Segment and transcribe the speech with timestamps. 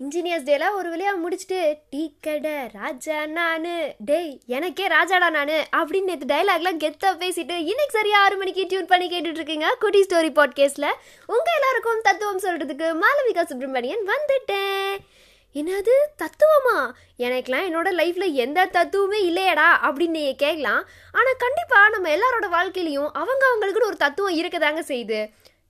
[0.00, 6.26] Engineers டேலாம் ஒரு வழியா முடிச்சுட்டு டீ கடை ராஜா நானு டேய் எனக்கே ராஜாடா நானு அப்படின்னு நேற்று
[6.32, 10.88] டைலாக்லாம் கெத்தாக பேசிட்டு இன்னைக்கு சரியா ஆறு மணிக்கு டியூன் பண்ணி கேட்டுட்டு இருக்கீங்க குட்டி ஸ்டோரி பாட்கேஸ்ட்ல
[11.26, 14.96] உங்கள் எல்லாருக்கும் தத்துவம் சொல்கிறதுக்கு மாலவிகா சுப்ரமணியன் வந்துட்டேன்.
[15.54, 16.76] என்னது தத்துவமா?
[17.18, 20.82] எனக்குலாம் என்னோட லைஃப்ல எந்த தத்துவமே இல்லையடா அப்படின்னு நீங்க கேட்கலாம்.
[21.12, 25.20] ஆனா கண்டிப்பா நம்ம எல்லாரோட வாழ்க்கையிலையும் அவங்க அவங்களுக்குன்னு ஒரு தத்துவம் இருக்கதாங்க செய்யுது.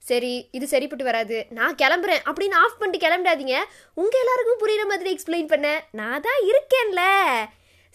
[0.09, 1.37] சரி இது சரிப்பட்டு வராது.
[1.57, 2.21] நான் கிளம்புறேன்.
[2.29, 3.55] அப்படின்னு ஆஃப் பண்ணிட்டு கிளம்பிடாதீங்க.
[4.01, 5.69] உங்கள் எல்லாருக்கும் புரியுற மாதிரி எக்ஸ்பிளைன் பண்ண.
[5.99, 7.03] நான் தான் இருக்கேன்ல.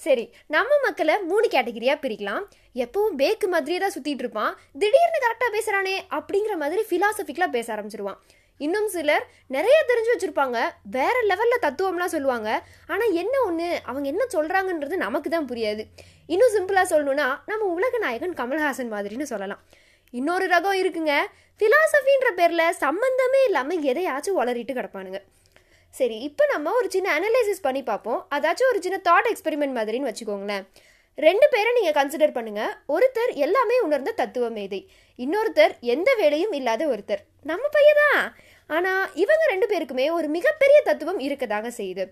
[0.04, 2.44] சரி நம்ம மக்களை மூணு கேட்டகிரியாக பிரிக்கலாம்.
[2.82, 4.52] எப்பவும் பேக்கு மாதிரியே தான் சுற்றிட்டு இருப்பான்.
[4.82, 8.18] திடீர்னு கரெக்டாக பேசுகிறானே அப்படிங்கிற மாதிரி ஃபிலாசபிக்கலாக பேச ஆரம்பிச்சிருவான்.
[8.64, 9.24] இன்னும் சிலர்
[9.56, 10.58] நிறைய தெரிஞ்சு வச்சுருப்பாங்க.
[10.96, 12.48] வேற லெவலில் தத்துவம்லாம் சொல்லுவாங்க.
[12.92, 15.84] ஆனால் என்ன ஒன்று அவங்க என்ன சொல்கிறாங்கன்றது நமக்கு தான் புரியாது.
[16.34, 19.62] இன்னும் சிம்பிளாக சொல்லணும்னா நம்ம உலக நாயகன் கமல்ஹாசன் மாதிரின்னு சொல்லலாம்.
[20.18, 21.14] இன்னொரு ரகம் இருக்குங்க.
[21.58, 25.20] ஃபிலாசபின்ற பேரில் சம்மந்தமே இல்லாமல் எதையாச்சும் வளரிட்டு கிடப்பானுங்க.
[25.98, 28.20] சரி இப்போ நம்ம ஒரு சின்ன அனலைசிஸ் பண்ணி பார்ப்போம்.
[28.36, 30.64] அதாச்சும் ஒரு சின்ன தாட் எக்ஸ்பெரிமெண்ட் மாதிரின்னு வச்சுக்கோங்களேன்.
[31.26, 34.80] ரெண்டு பேரை நீங்கள் கன்சிடர் பண்ணுங்கள் ஒருத்தர் எல்லாமே உணர்ந்த தத்துவ மேதை
[35.18, 37.22] இன்னொருத்தர் எந்த வேலையும் இல்லாத ஒருத்தர்.
[37.50, 38.24] நம்ம பையன் தான்.
[38.76, 42.06] ஆனால் இவங்க ரெண்டு பேருக்குமே ஒரு மிகப்பெரிய தத்துவம் இருக்கதாங்க செய்யுது.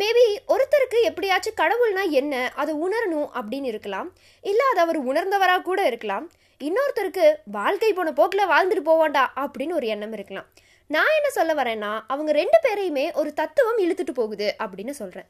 [0.00, 2.34] மேபி ஒருத்தருக்கு எப்படியாச்சும் கடவுள்னா என்ன?
[2.60, 4.08] அதை உணரணும் அப்படின்னு இருக்கலாம்.
[4.50, 6.26] இல்லை அதை அவர் உணர்ந்தவராக கூட இருக்கலாம்.
[6.60, 10.46] இன்னொருத்தருக்கு வாழ்க்கை போன போக்கில் வாழ்ந்துட்டு போவாண்டா அப்படின்னு ஒரு எண்ணம் இருக்கலாம்.
[10.86, 15.26] நான் என்ன சொல்ல வரேன்னா அவங்க ரெண்டு பேரையுமே ஒரு தத்துவம் இழுத்துட்டு போகுது அப்படின்னு சொல்கிறேன்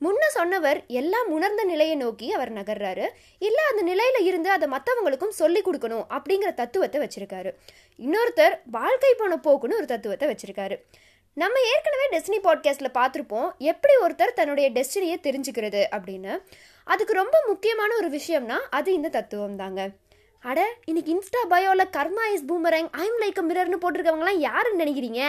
[0.00, 3.08] முன்ன சொன்னவர் எல்லாம் உணர்ந்த நிலையை நோக்கி அவர் நகர்றாரு.
[3.38, 7.52] இல்லை அந்த நிலையில இருந்து அதை மற்றவங்களுக்கும் சொல்லி கொடுக்கணும் அப்படிங்கிற தத்துவத்தை வச்சிருக்காரு.
[7.98, 10.76] இன்னொருத்தர் வாழ்க்கை போன போக்குன்னு ஒரு தத்துவத்தை வச்சிருக்காரு.
[11.34, 16.42] நம்ம ஏற்கனவே டெஸ்டினி பாட்காஸ்ட்ல பார்த்துருப்போம் எப்படி ஒருத்தர் தன்னுடைய டெஸ்டினியை தெரிஞ்சுக்கிறது அப்படின்னு.
[16.84, 19.90] அதுக்கு ரொம்ப முக்கியமான ஒரு விஷயம்னா அது இந்த தத்துவம் தாங்க
[20.50, 25.20] அட இன்னைக்கு insta பயோல karma is boomerang I'm like மிரர்னு போட்டிருக்கவங்களாம் யாருன்னு நினைக்கிறீங்க?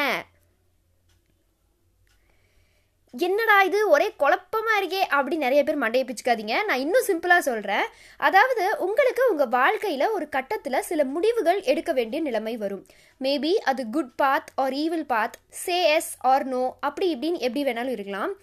[3.14, 6.56] என்னடா இது ஒரே குழப்பமாக இருக்கே அப்படி நிறைய பேர் மண்டையை பிச்சுக்காதீங்க.
[6.70, 7.86] நான் இன்னும் சிம்பிளாக சொல்கிறேன்
[8.28, 12.84] அதாவது உங்களுக்கு உங்கள் வாழ்க்கையில் ஒரு கட்டத்தில் சில முடிவுகள் எடுக்க வேண்டிய நிலைமை வரும்.
[13.26, 17.96] மேபி அது good path or evil path say yes or no அப்படி இப்படின்னு எப்படி வேணாலும்
[17.98, 18.34] இருக்கலாம்.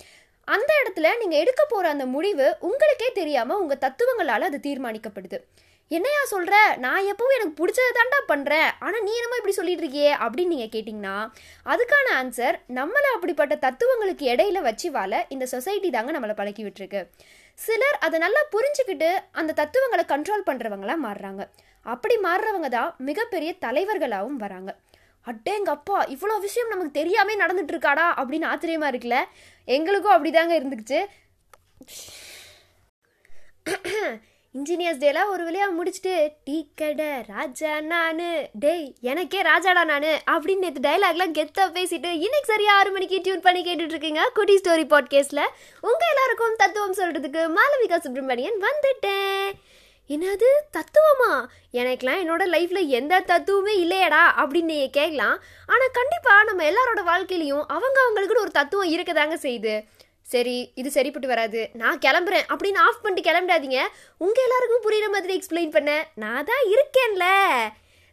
[0.49, 5.41] அந்த இடத்துல நீங்கள் எடுக்க போகிற அந்த முடிவு உங்களுக்கே தெரியாமல் உங்கள் தத்துவங்களால் அது தீர்மானிக்கப்படுது.
[5.97, 10.53] என்னையா சொல்கிற நான் எப்பவும் எனக்கு பிடிச்சதை தாண்டா பண்ணுறேன் ஆனால் நீ என்னமோ இப்படி சொல்லிட்டு இருக்கியே அப்படின்னு
[10.54, 11.14] நீங்கள் கேட்டிங்கன்னா
[11.72, 17.00] அதுக்கான ஆன்சர் நம்மளை அப்படிப்பட்ட தத்துவங்களுக்கு இடையில வச்சு வாழ இந்த சொசைட்டி தாங்க நம்மளை பழக்கி விட்டுருக்கு.
[17.58, 19.10] சிலர் அதை நல்லா புரிஞ்சுக்கிட்டு
[19.41, 21.42] அந்த தத்துவங்களை கண்ட்ரோல் பண்ணுறவங்களாம் மாறுறாங்க.
[21.86, 24.70] அப்படி மாறுறவங்க தான் மிகப்பெரிய தலைவர்களாகவும் வராங்க.
[25.26, 29.19] அட்டேங்கப்பா இவ்வளோ விஷயம் நமக்கு தெரியாமே நடந்துட்டு இருக்காடா அப்படின்னு ஆச்சரியமா இருக்குல்ல?
[29.69, 31.00] எங்களுக்கும் அப்படிதாங்க இருந்துச்சு
[34.54, 40.80] இன்ஜினியர்ஸ் டேலாம் ஒரு வழியா முடிச்சுட்டு டீ கடை ராஜா நானு டேய் எனக்கே ராஜாடா நானு அப்படின்னு நேற்று
[40.80, 45.44] டைலாக்லாம் கெத்தா பேசிட்டு இன்னைக்கு சரியா ஆறு மணிக்கு டியூன் பண்ணி கேட்டுட்டு இருக்கீங்க குட்டி ஸ்டோரி பாட்கேஸ்ட்ல
[45.80, 49.48] உங்க எல்லாருக்கும் தத்துவம் சொல்றதுக்கு மாலவிகா சுப்ரமணியன் வந்துட்டேன்.
[50.10, 51.32] என்னது தத்துவமா?
[51.72, 55.36] எனக்குலாம் என்னோட லைஃப்ல எந்த தத்துவமே இல்லையடா அப்படின்னு நீங்க கேட்கலாம்
[55.66, 59.74] ஆனா கண்டிப்பா நம்ம எல்லாரோட வாழ்க்கையிலையும் அவங்க அவங்களுக்குன்னு ஒரு தத்துவம் இருக்கதாங்க செய்யுது.
[60.22, 61.71] சரி இது சரிப்பட்டு வராது.
[61.72, 62.47] நான் கிளம்புறேன்.
[62.53, 63.81] அப்படின்னு ஆஃப் பண்ணிட்டு கிளம்பிடாதீங்க.
[64.19, 66.09] உங்கள் எல்லாருக்கும் புரியுற மாதிரி எக்ஸ்பிளைன் பண்ண.
[66.15, 67.27] நான் தான் இருக்கேன்ல.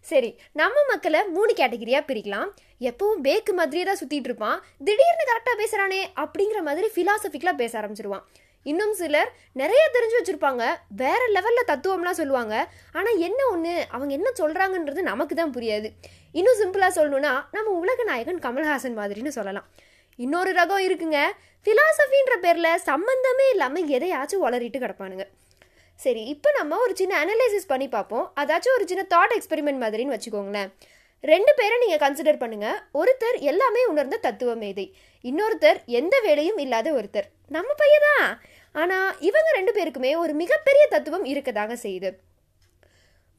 [0.02, 2.50] சரி நம்ம மக்களை மூணு கேட்டகரியாக பிரிக்கலாம்.
[2.80, 4.62] எப்பவும் பேக்கு மாதிரியே தான் சுற்றிட்டு இருப்பான்.
[4.84, 8.24] திடீர்னு கரெக்டாக பேசுகிறானே அப்படிங்கிற மாதிரி ஃபிலாசபிக்கலாக பேச ஆரம்பிச்சிருவான்.
[8.64, 10.64] இன்னும் சிலர் நிறைய தெரிஞ்சு வச்சுருப்பாங்க.
[10.90, 12.56] வேற லெவலில் தத்துவம்லாம் சொல்லுவாங்க.
[12.92, 15.90] ஆனால் என்ன ஒன்று அவங்க என்ன சொல்கிறாங்கன்றது நமக்கு தான் புரியாது.
[16.32, 19.68] இன்னும் சிம்பிளாக சொல்லணுன்னா நம்ம உலக நாயகன் கமல்ஹாசன் மாதிரின்னு சொல்லலாம்.
[20.24, 21.20] இன்னொரு ரகம் இருக்குங்க.
[21.66, 25.26] ஃபிலாசபின்ற பேரில் சம்மந்தமே இல்லாமல் எதையாச்சும் வளரிட்டு கிடப்பானுங்க.
[26.00, 28.26] சரி இப்போ நம்ம ஒரு சின்ன அனலைசிஸ் பண்ணி பார்ப்போம்.
[28.42, 30.70] அதாச்சும் ஒரு சின்ன தாட் எக்ஸ்பெரிமெண்ட் மாதிரின்னு வச்சுக்கோங்களேன்.
[31.32, 34.86] ரெண்டு பேரை நீங்கள் கன்சிடர் பண்ணுங்கள் ஒருத்தர் எல்லாமே உணர்ந்த தத்துவ மேதை.
[35.30, 37.28] இன்னொருத்தர் எந்த வேலையும் இல்லாத ஒருத்தர்.
[37.56, 38.30] நம்ம பையன் தான்.
[38.82, 42.12] ஆனால் இவங்க ரெண்டு பேருக்குமே ஒரு மிகப்பெரிய தத்துவம் இருக்கதாங்க செய்யுது.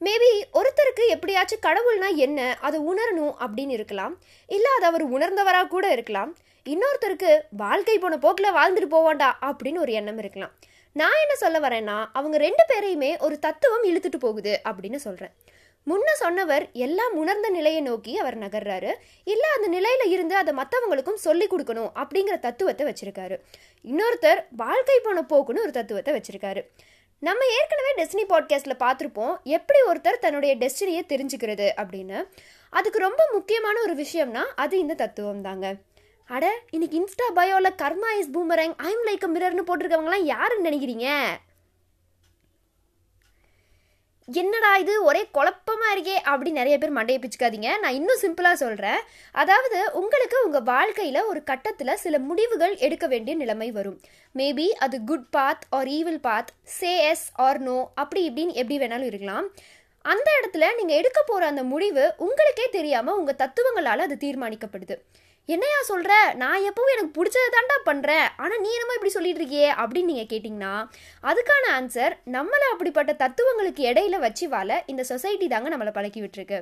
[0.05, 0.29] மேபி
[0.59, 4.13] ஒருத்தருக்கு எப்படியாச்சும் கடவுள்னா என்ன அதை உணரணும் அப்படின்னு இருக்கலாம்.
[4.47, 6.31] இல்லை அதை அவர் உணர்ந்தவராக கூட இருக்கலாம்.
[6.65, 7.31] இன்னொருத்தருக்கு
[7.63, 10.53] வாழ்க்கை போன போக்கில் வாழ்ந்துட்டு போவாண்டா அப்படின்னு ஒரு எண்ணம் இருக்கலாம்.
[10.95, 15.33] நான் என்ன சொல்ல வரேன்னா அவங்க ரெண்டு பேரையுமே ஒரு தத்துவம் இழுத்துட்டு போகுது அப்படின்னு சொல்கிறேன்
[15.87, 18.91] முன்ன சொன்னவர் எல்லாம் உணர்ந்த நிலையை நோக்கி அவர் நகர்றாரு.
[19.23, 23.37] இல்லை அந்த நிலையில இருந்து அதை மற்றவங்களுக்கும் சொல்லி கொடுக்கணும் அப்படிங்கிற தத்துவத்தை வச்சிருக்காரு.
[23.85, 26.63] இன்னொருத்தர் வாழ்க்கை போன போக்குன்னு ஒரு தத்துவத்தை வச்சிருக்காரு.
[27.21, 32.23] நம்ம ஏற்கனவே டெஸ்டினி பாட்காஸ்ட்டில் பார்த்துருப்போம் எப்படி ஒருத்தர் தன்னுடைய டெஸ்டினியை தெரிஞ்சுக்கிறது அப்படின்னு.
[32.69, 35.75] அதுக்கு ரொம்ப முக்கியமான ஒரு விஷயம்னா அது இந்த தத்துவம் தாங்க
[36.27, 41.27] அட இன்னைக்கு insta பயோல karma is boomerang I'm like மிரர்னு போட்டிருக்கவங்களாம் யாருன்னு நினைக்கிறீங்க?
[44.39, 44.93] என்னடா இது?
[45.03, 47.69] ஒரே குழப்பமாக இருக்கே அப்படி நிறைய பேர் மண்டையை பிச்சுக்காதீங்க.
[47.83, 48.99] நான் இன்னும் சிம்பிளாக சொல்கிறேன்
[49.41, 53.97] அதாவது உங்களுக்கு உங்கள் வாழ்க்கையில் ஒரு கட்டத்தில் சில முடிவுகள் எடுக்க வேண்டிய நிலைமை வரும்.
[54.35, 59.09] மேபி அது good path or evil path say yes or no அப்படி இப்படின்னு எப்படி வேணாலும்
[59.11, 59.47] இருக்கலாம்.
[60.05, 64.97] அந்த இடத்துல நீங்கள் எடுக்க போகிற அந்த முடிவு உங்களுக்கே தெரியாமல் உங்கள் தத்துவங்களால் அது தீர்மானிக்கப்படுது.
[65.49, 70.11] என்னையா சொல்கிற நான் எப்பவும் எனக்கு பிடிச்சதை தாண்டா பண்ணுறேன் ஆனால் நீ என்னமோ இப்படி சொல்லிட்டு இருக்கியே அப்படின்னு
[70.11, 70.73] நீங்கள் கேட்டிங்கன்னா
[71.29, 76.59] அதுக்கான ஆன்சர் நம்மளை அப்படிப்பட்ட தத்துவங்களுக்கு இடையில வச்சு வாழ இந்த சொசைட்டி தாங்க நம்மளை பழக்கி விட்டுருக்கு.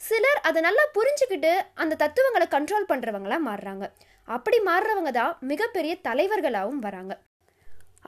[0.00, 1.52] சிலர் அதை நல்லா புரிஞ்சுக்கிட்டு
[1.84, 3.86] அந்த தத்துவங்களை கண்ட்ரோல் பண்ணுறவங்களாம் மாறுறாங்க.
[4.28, 7.14] அப்படி மாறுறவங்க தான் மிகப்பெரிய தலைவர்களாகவும் வராங்க.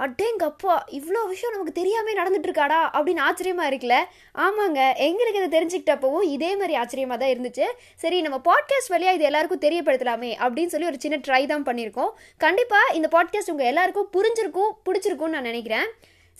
[0.02, 3.96] அட்டேங்கப்பா இவ்வளோ விஷயம் நமக்கு தெரியாமே நடந்துட்டுருக்காடா அப்படின்னு ஆச்சரியமாக இருக்குல்ல?
[4.34, 7.66] ஆமாங்க எங்களுக்கு இதை தெரிஞ்சுக்கிட்டப்பவும் இதே மாதிரி ஆச்சரியமாக தான் இருந்துச்சு.
[7.96, 12.12] சரி நம்ம பாட்காஸ்ட் வழியாக இது எல்லாருக்கும் தெரியப்படுத்தலாமே அப்படின்னு சொல்லி ஒரு சின்ன ட்ரை தான் பண்ணியிருக்கோம்.
[12.36, 15.88] கண்டிப்பாக இந்த பாட்காஸ்ட் உங்கள் எல்லாருக்கும் புரிஞ்சிருக்கும் பிடிச்சிருக்கும்னு நான் நினைக்கிறேன்.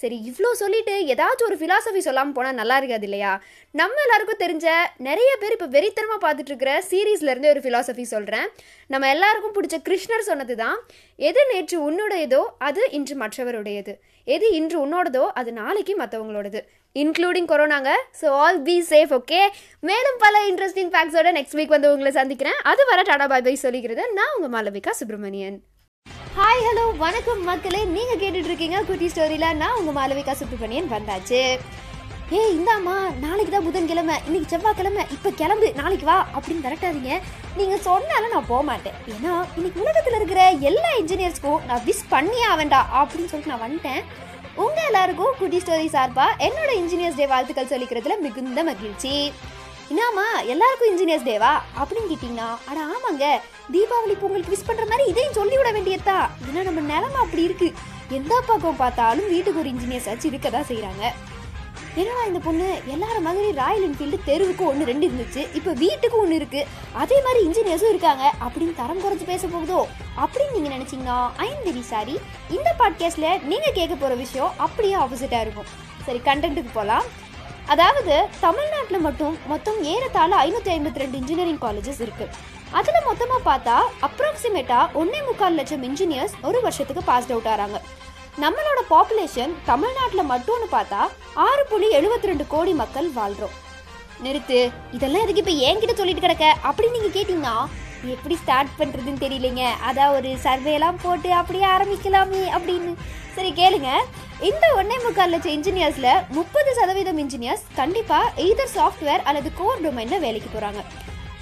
[0.03, 3.33] சரி இவ்வளோ சொல்லிட்டு ஏதாச்சும் ஒரு ஃபிலாசபி சொல்லாமல் போனால் நல்லா இருக்காது இல்லையா?
[3.75, 4.67] நம்ம எல்லாருக்கும் தெரிஞ்ச
[5.09, 8.47] நிறைய பேர் இப்போ வெறித்தனமாக பார்த்துட்டு இருக்கிற சீரீஸ்லேருந்தே ஒரு ஃபிலாசபி சொல்கிறேன்
[8.93, 10.77] நம்ம எல்லாருக்கும் பிடிச்ச கிருஷ்ணர் சொன்னது தான்
[11.29, 13.95] எது நேற்று உன்னுடையதோ அது இன்று மற்றவருடையது.
[14.27, 16.61] எது இன்று உன்னோடதோ அது நாளைக்கு மற்றவங்களோடது
[16.97, 17.91] including கொரோனாங்க.
[18.21, 19.41] So all be safe okay
[19.91, 22.61] மேலும் பல இன்ட்ரெஸ்டிங் ஃபேக்ட்ஸோட நெக்ஸ்ட் வீக் வந்து உங்களை சந்திக்கிறேன்.
[22.73, 24.05] அது வர டாடா பாய் பை சொல்லிக்கிறது.
[24.19, 25.59] நான் உங்கள் மாலவிகா சுப்ரமணியன்
[26.38, 27.79] ஹாய் ஹலோ வணக்கம் மக்களே.
[27.94, 31.40] நீங்க கேட்டுட்டு இருக்கீங்க குட்டி ஸ்டோரியில நான் உங்க மாலவிகா சுப்ரமணியன் வந்தாச்சு.
[32.38, 32.94] ஏய் இந்தாம்மா.
[33.25, 34.17] நாளைக்கு தான் புதன்கிழமை.
[34.26, 35.05] இன்னைக்கு செவ்வாய்க்கிழமை.
[35.14, 35.69] இப்போ கிளம்பு.
[35.81, 37.17] நாளைக்கு வா அப்படின்னு விரட்டாதீங்க.
[37.58, 42.82] நீங்கள் சொன்னாலும் நான் போக மாட்டேன் ஏன்னா இன்னைக்கு உலகத்தில் இருக்கிற எல்லா இன்ஜினியர்ஸ்க்கும் நான் விஷ் பண்ணியே ஆவேண்டா
[43.00, 44.02] அப்படின்னு சொல்லிட்டு நான் வந்துட்டேன்.
[44.64, 49.14] உங்கள் எல்லாருக்கும் குட்டி ஸ்டோரி சார்பாக என்னோட இன்ஜினியர்ஸ் டே வாழ்த்துக்கள் சொல்லிக்கிறதுல மிகுந்த மகிழ்ச்சி.
[49.93, 53.26] என்னம்மா எல்லாருக்கும் இன்ஜினியர்ஸ் டேவா அப்படின்னு கேட்டிங்கன்னா அட ஆமாங்க.
[53.75, 56.19] தீபாவளி பொங்கலுக்கு விஷ் பண்ணுற மாதிரி இதையும் சொல்லி விட வேண்டியதா
[56.49, 57.69] ஏன்னா நம்ம நிலமை அப்படி இருக்கு.
[58.19, 61.05] எந்த பக்கம் பார்த்தாலும் வீட்டுக்கு ஒரு இன்ஜினியர்ஸ் ஆச்சு இருக்க தான் செய்கிறாங்க
[62.00, 62.67] என்னடா இந்த பொண்ணு?
[62.94, 65.43] எல்லாரும் மாதிரி ராயல் என்ஃபீல்டு தெருவுக்கு ஒன்று ரெண்டு இருந்துச்சு.
[65.59, 66.61] இப்போ வீட்டுக்கு ஒன்று இருக்கு.
[67.03, 68.25] அதே மாதிரி இன்ஜினியர்ஸும் இருக்காங்க.
[68.44, 69.81] அப்படின்னு தரம் குறைச்சு பேச போகுதோ?
[70.23, 71.17] அப்படின்னு நீங்கள் நினச்சிங்கன்னா
[71.47, 72.15] ஐம் வெரி சாரி
[72.56, 75.70] இந்த பாட்காஸ்டில் நீங்கள் கேட்க போகிற விஷயம் அப்படியே ஆப்போசிட்டாக இருக்கும்.
[76.06, 77.09] சரி கண்டென்ட்டுக்கு போகலாம்
[77.75, 82.32] அதாவது தமிழ்நாட்டில் மட்டும் மொத்தம் ஏறத்தாழ ஐநூற்றி ஐம்பத்தி ரெண்டு இன்ஜினியரிங் காலேஜஸ் இருக்குது
[82.75, 83.76] அதில் மொத்தமாக பார்த்தா
[84.06, 87.79] அப்ராக்சிமேட்டாக ஒன்றே முக்கால் லட்சம் இன்ஜினியர்ஸ் ஒரு வருஷத்துக்கு பாஸ்ட் அவுட் ஆகிறாங்க
[88.38, 91.00] நம்மளோட பாப்புலேஷன் தமிழ்நாட்டில் மட்டும்னு பார்த்தா
[91.47, 93.56] ஆறு புள்ளி எழுபத்தி ரெண்டு கோடி மக்கள் வாழ்கிறோம்
[94.25, 94.61] நிறுத்து
[94.93, 96.47] இதெல்லாம் எதுக்கு இப்போ என்கிட்ட சொல்லிட்டு கிடக்க?
[96.69, 97.56] அப்படின்னு நீங்கள் கேட்டிங்கன்னா
[98.15, 99.65] எப்படி ஸ்டார்ட் பண்ணுறதுன்னு தெரியலைங்க.
[99.88, 102.93] அதான் ஒரு சர்வேலாம் போட்டு அப்படியே ஆரம்பிக்கலாமே அப்படின்னு.
[103.37, 103.91] சரி கேளுங்க.
[104.49, 110.50] இந்த ஒன்னே முக்கால் லட்சம் இன்ஜினியர்ஸில் முப்பது சதவீதம் இன்ஜினியர்ஸ் கண்டிப்பாக எய்தர் சாஃப்ட்வேர் அல்லது கோர் டொமைனில் வேலைக்கு
[110.50, 110.82] போகிறாங்க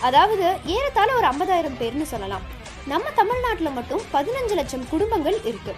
[0.07, 2.45] அதாவது ஏறத்தாழ ஒரு ஐம்பதாயிரம் பேர்னு சொல்லலாம்.
[2.93, 5.73] நம்ம தமிழ்நாட்டில் மட்டும் பதினஞ்சு லட்சம் குடும்பங்கள் இருக்கு.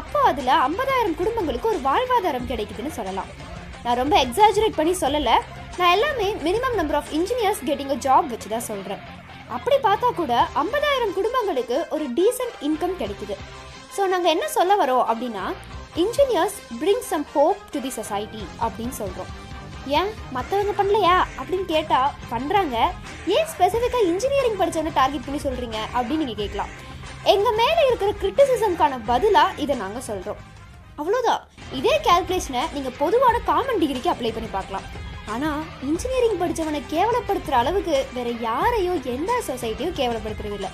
[0.00, 3.30] அப்போ அதில் ஐம்பதாயிரம் குடும்பங்களுக்கு ஒரு வாழ்வாதாரம் கிடைக்குதுன்னு சொல்லலாம்.
[3.84, 5.36] நான் ரொம்ப எக்ஸாஜரேட் பண்ணி சொல்லலை.
[5.78, 9.02] நான் எல்லாமே minimum number of engineers getting a job வச்சு தான் சொல்கிறேன்
[9.56, 13.36] அப்படி பார்த்தா கூட ஐம்பதாயிரம் குடும்பங்களுக்கு ஒரு டீசென்ட் இன்கம் கிடைக்குது.
[13.96, 15.44] ஸோ நாங்கள் என்ன சொல்ல வரோம் அப்படின்னா
[16.02, 19.30] engineers bring some hope to the society அப்படின்னு சொல்கிறோம்
[19.86, 22.76] ஏன் மற்றவங்க பண்ணலையா அப்படின்னு கேட்டால் பண்ணுறாங்க
[23.36, 26.72] ஏன் ஸ்பெசிஃபிக்காக இன்ஜினியரிங் படித்தவங்க டார்கெட் பண்ணி சொல்கிறீங்க அப்படின்னு நீங்கள் கேட்கலாம்.
[27.34, 30.40] எங்கள் மேலே இருக்கிற கிரிட்டிசிசம்க்கான பதிலாக இதை நாங்கள் சொல்கிறோம்
[31.00, 31.42] அவ்வளோதான்
[31.78, 34.86] இதே கால்குலேஷனை நீங்கள் பொதுவான காமன் டிகிரிக்கு அப்ளை பண்ணி பார்க்கலாம்.
[35.34, 40.70] ஆனால் இன்ஜினியரிங் படித்தவனை கேவலப்படுத்துகிற அளவுக்கு வேற யாரையோ எந்த சொசைட்டியும் கேவலப்படுத்துறது இல்லை.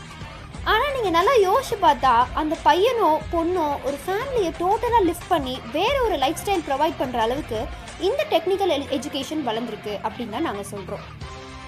[0.73, 6.17] ஆனால் நீங்கள் நல்லா யோசிச்சு பார்த்தா அந்த பையனோ பொண்ணோ ஒரு ஃபேமிலியை டோட்டலாக லிஃப்ட் பண்ணி வேறு ஒரு
[6.23, 7.61] லைஃப் ஸ்டைல் ப்ரொவைட் பண்ணுற அளவுக்கு
[8.09, 11.05] இந்த டெக்னிக்கல் எஜுகேஷன் வளர்ந்துருக்கு அப்படின்னு தான் நாங்கள் சொல்கிறோம்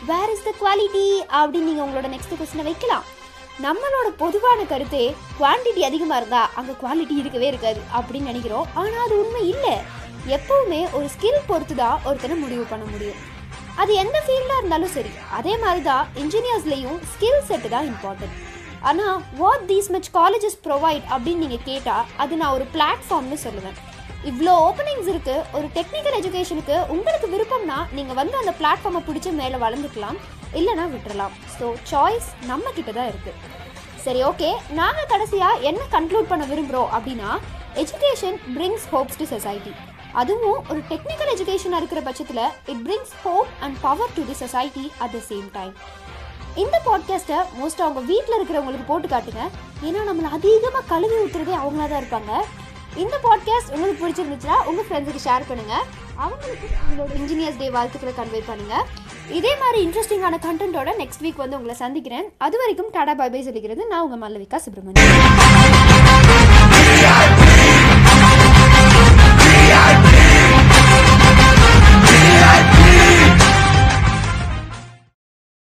[0.09, 1.07] வேர் இஸ் த குவாலிட்டி
[1.39, 3.07] அப்படின்னு நீங்கள் உங்களோட நெக்ஸ்ட் கொஸ்டினை வைக்கலாம்.
[3.67, 5.05] நம்மளோட பொதுவான கருத்தே
[5.39, 8.69] குவான்டிட்டி அதிகமாக இருந்தால் அங்கே குவாலிட்டி இருக்கவே இருக்காது அப்படின்னு நினைக்கிறோம்.
[8.81, 9.75] ஆனால் அது உண்மை இல்லை.
[10.37, 13.19] எப்பவுமே ஒரு ஸ்கில் பொறுத்து தான் ஒருத்தனை முடிவு பண்ண முடியும்.
[13.83, 18.37] அது எந்த ஃபீல்டாக இருந்தாலும் சரி அதே மாதிரி தான் இன்ஜினியர்ஸ்லேயும் ஸ்கில் செட்டு தான் இம்பார்ட்டன்ட்
[18.91, 23.79] ஆனால் what these much colleges provide அப்படின்னு நீங்கள் கேட்டால் அது நான் ஒரு பிளாட்ஃபார்ம்னு சொல்லுவேன்.
[24.31, 30.19] இவ்வளோ ஓப்பனிங்ஸ் இருக்குது ஒரு டெக்னிக்கல் எஜுகேஷனுக்கு உங்களுக்கு விருப்பம்னா நீங்கள் வந்து அந்த பிளாட்ஃபார்மை பிடிச்சி மேலே வளர்ந்துக்கலாம்
[30.59, 31.35] இல்லைனா விட்டுறலாம்.
[31.59, 33.57] ஸோ சாய்ஸ் நம்ம கிட்ட தான் இருக்குது
[34.07, 34.49] சரி ஓகே
[34.81, 37.31] நாங்கள் கடைசியாக என்ன கன்க்ளூட் பண்ண விரும்புகிறோம் அப்படின்னா
[37.83, 39.73] education brings hopes to society
[40.21, 45.15] அதுவும் ஒரு டெக்னிக்கல் எஜுகேஷனாக இருக்கிற பட்சத்தில் it brings hope and power to the society at
[45.17, 45.75] the same time
[46.63, 49.43] இந்த பாட்காஸ்ட்டை மோஸ்ட் அவங்க வீட்டில் இருக்கிறவங்களுக்கு போட்டு காட்டுங்க.
[49.87, 52.33] ஏன்னா நம்மளை அதிகமாக கழுவி ஊற்றுறதே அவங்களா தான் இருப்பாங்க.
[53.03, 55.85] இந்த பாட்காஸ்ட் உங்களுக்கு பிடிச்சிருந்துச்சுன்னா உங்கள் ஃப்ரெண்ட்ஸுக்கு ஷேர் பண்ணுங்கள்
[56.25, 58.87] அவங்களுக்கு அவங்களோட இன்ஜினியர்ஸ் டே வாழ்த்துக்களை கன்வே பண்ணுங்கள்
[59.39, 62.27] இதே மாதிரி இன்ட்ரெஸ்டிங்கான கண்டென்ட்டோட நெக்ஸ்ட் வீக் வந்து உங்களை சந்திக்கிறேன்.
[62.47, 65.09] அது வரைக்கும் டாடா பை பை சொல்லிக்கிறது நான் உங்கள் மல்லவிகா சுப்ரமணியன்